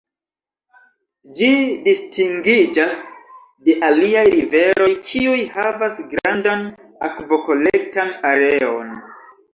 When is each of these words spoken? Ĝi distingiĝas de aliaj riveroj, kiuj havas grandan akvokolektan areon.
Ĝi 1.41 1.49
distingiĝas 1.87 2.97
de 3.67 3.75
aliaj 3.89 4.25
riveroj, 4.37 4.89
kiuj 5.11 5.37
havas 5.59 6.03
grandan 6.15 6.65
akvokolektan 7.11 8.15
areon. 8.35 8.95